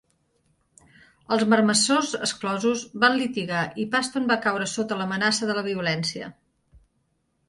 Els 1.35 1.43
marmessors 1.49 2.15
exclosos 2.27 2.85
van 3.03 3.17
litigar 3.19 3.59
i 3.83 3.85
Paston 3.97 4.25
va 4.31 4.39
caure 4.47 4.69
sota 4.71 4.97
l'amenaça 5.03 5.51
de 5.51 5.57
violència. 5.69 6.31